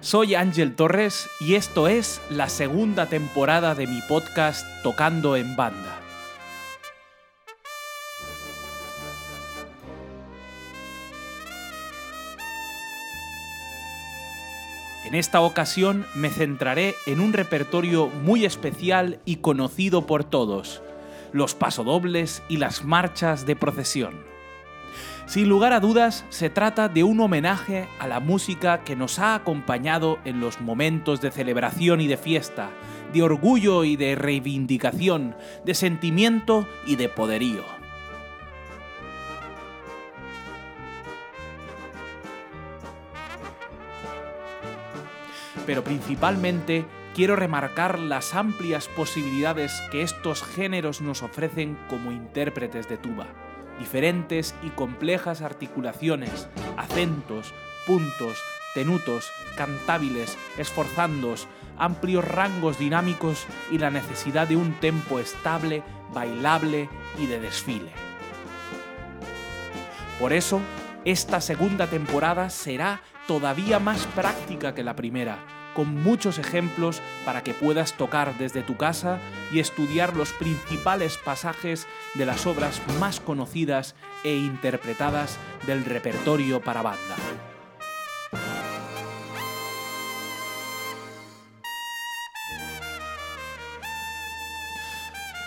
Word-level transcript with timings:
Soy 0.00 0.34
Ángel 0.34 0.74
Torres 0.74 1.28
y 1.38 1.54
esto 1.54 1.86
es 1.86 2.20
la 2.30 2.48
segunda 2.48 3.06
temporada 3.06 3.76
de 3.76 3.86
mi 3.86 4.00
podcast 4.08 4.66
Tocando 4.82 5.36
en 5.36 5.54
Banda. 5.54 6.00
En 15.04 15.14
esta 15.14 15.40
ocasión 15.42 16.06
me 16.16 16.30
centraré 16.30 16.96
en 17.06 17.20
un 17.20 17.32
repertorio 17.32 18.08
muy 18.08 18.44
especial 18.44 19.20
y 19.24 19.36
conocido 19.36 20.06
por 20.06 20.24
todos, 20.24 20.82
los 21.32 21.54
pasodobles 21.54 22.42
y 22.48 22.56
las 22.56 22.84
marchas 22.84 23.46
de 23.46 23.54
procesión. 23.54 24.35
Sin 25.26 25.48
lugar 25.48 25.72
a 25.72 25.80
dudas, 25.80 26.24
se 26.28 26.50
trata 26.50 26.88
de 26.88 27.02
un 27.02 27.18
homenaje 27.18 27.88
a 27.98 28.06
la 28.06 28.20
música 28.20 28.84
que 28.84 28.94
nos 28.94 29.18
ha 29.18 29.34
acompañado 29.34 30.20
en 30.24 30.38
los 30.38 30.60
momentos 30.60 31.20
de 31.20 31.32
celebración 31.32 32.00
y 32.00 32.06
de 32.06 32.16
fiesta, 32.16 32.70
de 33.12 33.22
orgullo 33.22 33.82
y 33.82 33.96
de 33.96 34.14
reivindicación, 34.14 35.34
de 35.64 35.74
sentimiento 35.74 36.68
y 36.86 36.94
de 36.94 37.08
poderío. 37.08 37.64
Pero 45.66 45.82
principalmente 45.82 46.86
quiero 47.16 47.34
remarcar 47.34 47.98
las 47.98 48.32
amplias 48.32 48.86
posibilidades 48.86 49.72
que 49.90 50.02
estos 50.02 50.44
géneros 50.44 51.00
nos 51.00 51.24
ofrecen 51.24 51.76
como 51.88 52.12
intérpretes 52.12 52.88
de 52.88 52.96
tuba 52.96 53.26
diferentes 53.78 54.54
y 54.62 54.70
complejas 54.70 55.42
articulaciones, 55.42 56.48
acentos, 56.76 57.52
puntos, 57.86 58.38
tenutos, 58.74 59.30
cantábiles, 59.56 60.36
esforzandos, 60.58 61.48
amplios 61.78 62.24
rangos 62.24 62.78
dinámicos 62.78 63.46
y 63.70 63.78
la 63.78 63.90
necesidad 63.90 64.48
de 64.48 64.56
un 64.56 64.74
tempo 64.74 65.18
estable, 65.18 65.82
bailable 66.12 66.88
y 67.18 67.26
de 67.26 67.40
desfile. 67.40 67.90
Por 70.20 70.32
eso, 70.32 70.60
esta 71.04 71.40
segunda 71.40 71.86
temporada 71.86 72.50
será 72.50 73.00
todavía 73.26 73.78
más 73.78 74.06
práctica 74.08 74.74
que 74.74 74.82
la 74.82 74.96
primera, 74.96 75.38
con 75.76 76.02
muchos 76.02 76.38
ejemplos 76.38 77.02
para 77.26 77.42
que 77.42 77.52
puedas 77.52 77.92
tocar 77.92 78.38
desde 78.38 78.62
tu 78.62 78.78
casa 78.78 79.18
y 79.52 79.60
estudiar 79.60 80.16
los 80.16 80.32
principales 80.32 81.18
pasajes 81.18 81.86
de 82.14 82.24
las 82.24 82.46
obras 82.46 82.80
más 82.98 83.20
conocidas 83.20 83.94
e 84.24 84.36
interpretadas 84.36 85.36
del 85.66 85.84
repertorio 85.84 86.62
para 86.62 86.80
banda. 86.80 87.16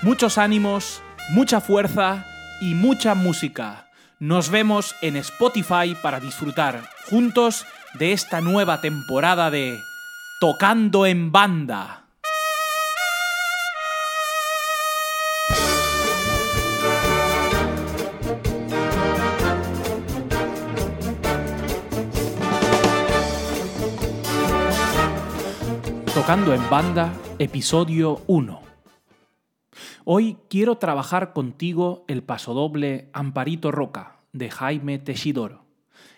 Muchos 0.03 0.38
ánimos, 0.38 1.02
mucha 1.31 1.59
fuerza 1.59 2.23
y 2.61 2.75
mucha 2.75 3.16
música. 3.16 3.89
Nos 4.19 4.52
vemos 4.52 4.95
en 5.02 5.16
Spotify 5.16 5.97
para 6.00 6.19
disfrutar 6.19 6.88
juntos 7.09 7.66
de 7.95 8.13
esta 8.13 8.41
nueva 8.41 8.80
temporada 8.80 9.50
de 9.50 9.88
Tocando 10.39 11.05
en 11.05 11.33
banda. 11.33 12.05
Tocando 26.13 26.53
en 26.53 26.69
banda, 26.69 27.13
episodio 27.38 28.22
1. 28.28 28.61
Hoy 30.05 30.38
quiero 30.49 30.78
trabajar 30.78 31.33
contigo 31.33 32.05
el 32.07 32.23
pasodoble 32.23 33.09
Amparito 33.11 33.72
Roca 33.72 34.22
de 34.31 34.49
Jaime 34.49 34.99
Teixidoro. 34.99 35.69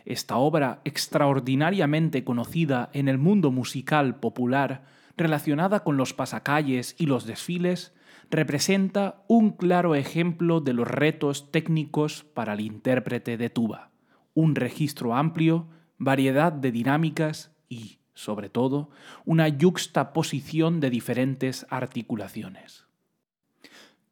Esta 0.06 0.38
obra 0.38 0.82
extraordinariamente 0.84 2.24
conocida 2.24 2.90
en 2.94 3.08
el 3.08 3.18
mundo 3.18 3.52
musical 3.52 4.20
popular, 4.20 4.84
relacionada 5.18 5.84
con 5.84 5.98
los 5.98 6.14
pasacalles 6.14 6.96
y 6.98 7.06
los 7.06 7.26
desfiles, 7.26 7.94
representa 8.30 9.24
un 9.28 9.52
claro 9.52 9.94
ejemplo 9.94 10.62
de 10.62 10.74
los 10.74 10.88
retos 10.88 11.52
técnicos 11.52 12.24
para 12.24 12.54
el 12.54 12.62
intérprete 12.62 13.38
de 13.38 13.50
tuba. 13.50 13.92
Un 14.34 14.56
registro 14.56 15.16
amplio, 15.16 15.68
variedad 15.98 16.52
de 16.52 16.72
dinámicas 16.72 17.52
y, 17.68 18.00
sobre 18.14 18.50
todo, 18.50 18.90
una 19.26 19.50
yuxtaposición 19.50 20.80
de 20.80 20.90
diferentes 20.90 21.68
articulaciones. 21.70 22.86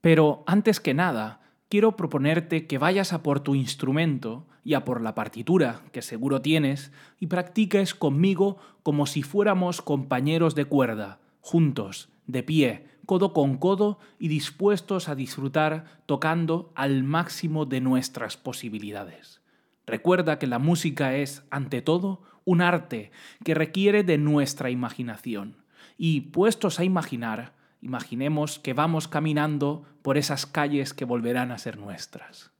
Pero, 0.02 0.44
antes 0.48 0.80
que 0.80 0.94
nada, 0.94 1.42
quiero 1.69 1.96
proponerte 1.96 2.68
que 2.68 2.78
vayas 2.78 3.13
a 3.13 3.24
por 3.24 3.40
tu 3.40 3.56
instrumento 3.56 4.47
y 4.63 4.74
a 4.74 4.84
por 4.84 5.02
la 5.02 5.16
partitura, 5.16 5.81
que 5.91 6.02
seguro 6.02 6.41
tienes, 6.41 6.91
y 7.19 7.28
practiques 7.28 7.96
conmigo 7.96 8.57
como 8.84 9.06
si 9.06 9.24
fuéramos 9.24 9.81
compañeros 9.81 10.56
de 10.56 10.66
cuerda, 10.66 11.19
juntos, 11.41 12.09
de 12.28 12.44
pie, 12.44 12.85
codo 13.06 13.34
con 13.34 13.57
codo 13.57 14.00
y 14.19 14.28
dispuestos 14.28 15.09
a 15.09 15.16
disfrutar 15.16 16.02
tocando 16.06 16.72
al 16.75 17.03
máximo 17.03 17.66
de 17.66 17.81
nuestras 17.81 18.38
posibilidades. 18.38 19.41
Recuerda 19.88 20.38
que 20.38 20.46
la 20.46 20.59
música 20.59 21.16
es, 21.16 21.44
ante 21.50 21.81
todo, 21.81 22.22
un 22.46 22.62
arte 22.62 23.12
que 23.44 23.56
requiere 23.56 24.03
de 24.03 24.18
nuestra 24.18 24.69
imaginación. 24.69 25.57
Y 25.97 26.22
puestos 26.22 26.80
a 26.80 26.84
imaginar, 26.84 27.53
imaginemos 27.82 28.60
que 28.60 28.74
vamos 28.74 29.08
caminando 29.08 29.86
por 30.02 30.18
esas 30.18 30.46
calles 30.46 30.94
que 30.94 31.06
volverán 31.06 31.52
a 31.52 31.58
ser 31.58 31.78
nuestras. 31.78 32.52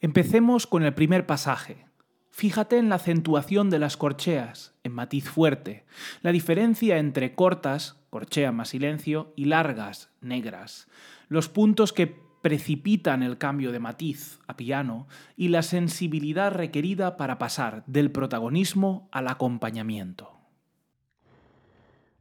Empecemos 0.00 0.66
con 0.66 0.82
el 0.82 0.94
primer 0.94 1.26
pasaje. 1.26 1.86
Fíjate 2.30 2.78
en 2.78 2.88
la 2.88 2.96
acentuación 2.96 3.70
de 3.70 3.78
las 3.78 3.96
corcheas, 3.96 4.74
en 4.82 4.92
matiz 4.92 5.28
fuerte, 5.28 5.84
la 6.20 6.32
diferencia 6.32 6.98
entre 6.98 7.34
cortas, 7.34 7.96
corchea 8.10 8.50
más 8.50 8.70
silencio, 8.70 9.32
y 9.36 9.44
largas, 9.44 10.10
negras, 10.20 10.88
los 11.28 11.48
puntos 11.48 11.92
que 11.92 12.24
precipitan 12.42 13.22
el 13.22 13.38
cambio 13.38 13.72
de 13.72 13.78
matiz 13.78 14.40
a 14.46 14.56
piano 14.56 15.06
y 15.36 15.48
la 15.48 15.62
sensibilidad 15.62 16.52
requerida 16.52 17.16
para 17.16 17.38
pasar 17.38 17.84
del 17.86 18.10
protagonismo 18.10 19.08
al 19.12 19.28
acompañamiento. 19.28 20.33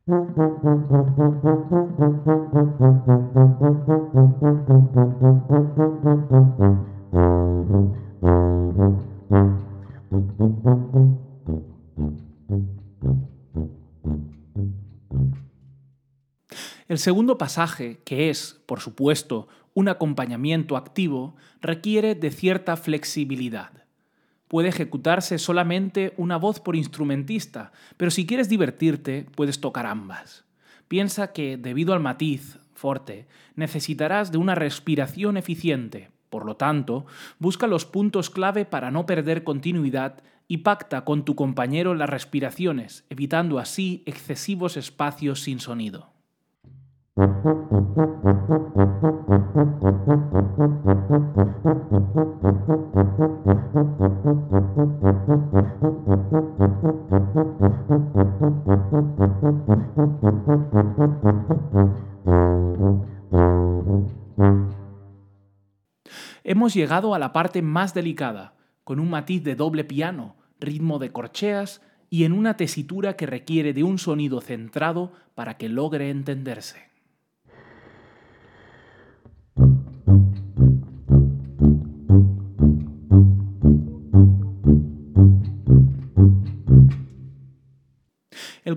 El 0.06 0.12
segundo 16.98 17.38
pasaje, 17.38 18.02
que 18.04 18.30
es, 18.30 18.62
por 18.66 18.82
supuesto, 18.82 19.48
un 19.74 19.88
acompañamiento 19.88 20.76
activo, 20.76 21.38
requiere 21.62 22.14
de 22.14 22.30
cierta 22.30 22.76
flexibilidad. 22.76 23.83
Puede 24.54 24.70
ejecutarse 24.70 25.40
solamente 25.40 26.14
una 26.16 26.38
voz 26.38 26.60
por 26.60 26.76
instrumentista, 26.76 27.72
pero 27.98 28.12
si 28.12 28.28
quieres 28.28 28.50
divertirte, 28.50 29.26
puedes 29.34 29.60
tocar 29.60 29.88
ambas. 29.88 30.46
Piensa 30.88 31.34
que, 31.34 31.58
debido 31.58 31.92
al 31.92 32.02
matiz, 32.02 32.60
forte, 32.76 33.26
necesitarás 33.56 34.32
de 34.32 34.38
una 34.38 34.54
respiración 34.54 35.38
eficiente, 35.38 36.12
por 36.30 36.46
lo 36.46 36.56
tanto, 36.56 37.08
busca 37.40 37.66
los 37.66 37.88
puntos 37.88 38.30
clave 38.30 38.64
para 38.64 38.92
no 38.92 39.08
perder 39.08 39.44
continuidad 39.44 40.22
y 40.48 40.58
pacta 40.58 41.04
con 41.04 41.26
tu 41.26 41.34
compañero 41.34 41.96
las 41.96 42.12
respiraciones, 42.12 43.06
evitando 43.10 43.58
así 43.58 44.04
excesivos 44.06 44.78
espacios 44.78 45.42
sin 45.42 45.60
sonido. 45.60 46.13
Hemos 66.44 66.74
llegado 66.74 67.14
a 67.14 67.20
la 67.20 67.32
parte 67.32 67.62
más 67.62 67.94
delicada, 67.94 68.56
con 68.84 69.00
un 69.00 69.10
matiz 69.10 69.44
de 69.44 69.56
doble 69.56 69.84
piano, 69.84 70.36
ritmo 70.60 70.98
de 70.98 71.12
corcheas 71.12 71.82
y 72.10 72.26
en 72.26 72.34
una 72.34 72.58
tesitura 72.58 73.16
que 73.16 73.26
requiere 73.26 73.74
de 73.74 73.84
un 73.84 74.00
sonido 74.00 74.42
centrado 74.42 75.12
para 75.36 75.58
que 75.58 75.70
logre 75.70 76.10
entenderse. 76.10 76.93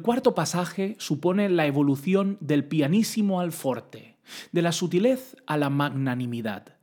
Cuarto 0.06 0.37
pasaje 0.37 0.94
supone 1.00 1.49
la 1.49 1.67
evolución 1.67 2.38
del 2.38 2.64
pianísimo 2.64 3.41
al 3.41 3.50
forte, 3.50 4.14
de 4.53 4.62
la 4.62 4.70
sutilez 4.70 5.37
a 5.49 5.56
la 5.56 5.69
magnanimidad. 5.69 6.76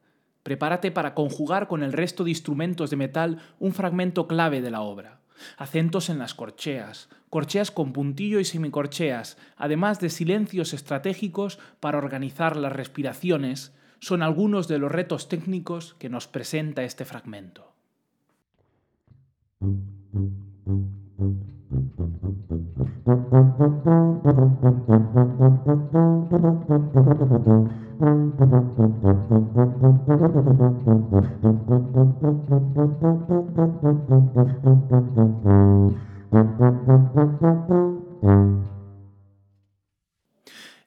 Prepárate 0.44 0.92
para 0.92 1.14
conjugar 1.14 1.70
con 1.70 1.84
el 1.84 1.94
resto 1.94 2.25
de 2.25 2.31
instrumentos 2.31 2.90
de 2.90 2.98
metal 2.98 3.40
un 3.60 3.74
fragmento 3.74 4.28
clave 4.28 4.62
de 4.62 4.72
la 4.72 4.81
obra. 4.81 5.22
Acentos 5.56 6.10
en 6.10 6.20
las 6.20 6.34
corcheas, 6.34 7.08
corcheas 7.30 7.72
con 7.72 7.94
puntillo 7.94 8.42
y 8.42 8.44
semicorcheas, 8.44 9.38
además 9.56 10.02
de 10.02 10.10
silencios 10.10 10.74
estratégicos 10.74 11.60
para 11.80 12.00
organizar 12.00 12.58
las 12.58 12.74
respiraciones, 12.74 13.74
son 14.00 14.22
algunos 14.22 14.68
de 14.68 14.80
los 14.80 14.92
retos 14.92 15.30
técnicos 15.30 15.94
que 15.94 16.10
nos 16.10 16.28
presenta 16.28 16.84
este 16.84 17.06
fragmento. 17.06 17.72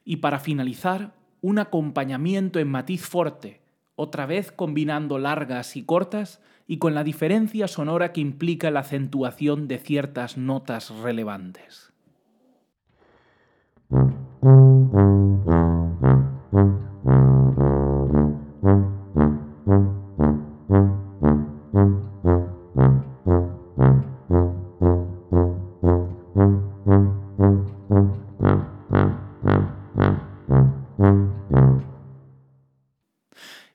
Y 0.03 0.17
para 0.17 0.39
finalizar, 0.39 1.13
un 1.41 1.59
acompañamiento 1.59 2.59
en 2.59 2.67
matiz 2.69 3.05
fuerte, 3.05 3.61
otra 3.95 4.25
vez 4.25 4.51
combinando 4.51 5.19
largas 5.19 5.75
y 5.75 5.83
cortas 5.83 6.41
y 6.65 6.77
con 6.77 6.93
la 6.93 7.03
diferencia 7.03 7.67
sonora 7.67 8.13
que 8.13 8.21
implica 8.21 8.71
la 8.71 8.81
acentuación 8.81 9.67
de 9.67 9.79
ciertas 9.79 10.37
notas 10.37 10.91
relevantes. 10.91 11.93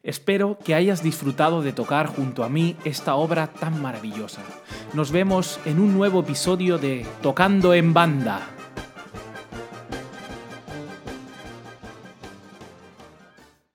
Espero 0.04 0.58
que 0.62 0.74
hayas 0.74 1.02
disfrutado 1.02 1.62
de 1.62 1.72
tocar 1.72 2.06
junto 2.06 2.44
a 2.44 2.48
mí 2.48 2.76
esta 2.84 3.14
obra 3.14 3.46
tan 3.46 3.80
maravillosa. 3.80 4.42
Nos 4.94 5.10
vemos 5.10 5.58
en 5.64 5.80
un 5.80 5.94
nuevo 5.94 6.20
episodio 6.20 6.78
de 6.78 7.06
Tocando 7.22 7.72
en 7.72 7.94
Banda. 7.94 8.61